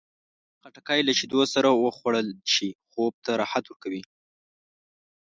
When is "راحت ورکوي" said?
3.41-4.01